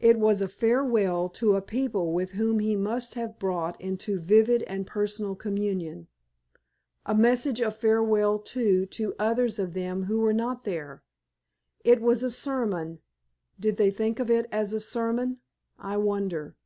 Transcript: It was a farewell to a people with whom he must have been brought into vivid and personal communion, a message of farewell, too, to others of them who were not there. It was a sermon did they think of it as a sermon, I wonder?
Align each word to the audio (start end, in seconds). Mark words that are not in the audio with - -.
It 0.00 0.18
was 0.18 0.40
a 0.40 0.48
farewell 0.48 1.28
to 1.28 1.56
a 1.56 1.60
people 1.60 2.14
with 2.14 2.30
whom 2.30 2.58
he 2.58 2.74
must 2.74 3.16
have 3.16 3.32
been 3.32 3.38
brought 3.40 3.78
into 3.78 4.18
vivid 4.18 4.62
and 4.62 4.86
personal 4.86 5.34
communion, 5.34 6.06
a 7.04 7.14
message 7.14 7.60
of 7.60 7.76
farewell, 7.76 8.38
too, 8.38 8.86
to 8.86 9.14
others 9.18 9.58
of 9.58 9.74
them 9.74 10.04
who 10.04 10.20
were 10.20 10.32
not 10.32 10.64
there. 10.64 11.02
It 11.84 12.00
was 12.00 12.22
a 12.22 12.30
sermon 12.30 13.00
did 13.60 13.76
they 13.76 13.90
think 13.90 14.18
of 14.20 14.30
it 14.30 14.46
as 14.50 14.72
a 14.72 14.80
sermon, 14.80 15.40
I 15.78 15.98
wonder? 15.98 16.56